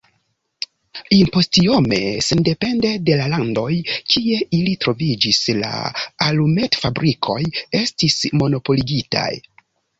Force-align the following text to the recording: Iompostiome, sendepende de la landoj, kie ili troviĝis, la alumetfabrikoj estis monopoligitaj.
Iompostiome, 1.17 1.99
sendepende 2.27 2.93
de 3.11 3.19
la 3.19 3.27
landoj, 3.35 3.67
kie 4.15 4.41
ili 4.61 4.75
troviĝis, 4.87 5.45
la 5.61 5.71
alumetfabrikoj 6.31 7.41
estis 7.85 8.21
monopoligitaj. 8.43 9.31